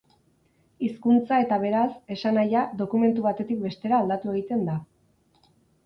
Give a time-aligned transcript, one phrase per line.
[0.87, 1.85] Hizkuntza eta beraz,
[2.17, 4.83] esanahia, dokumentu batetik bestera aldatu egiten da.